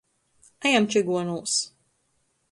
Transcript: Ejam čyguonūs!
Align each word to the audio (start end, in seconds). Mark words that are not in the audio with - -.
Ejam 0.69 0.87
čyguonūs! 0.95 1.59